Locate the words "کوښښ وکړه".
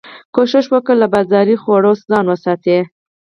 0.35-0.95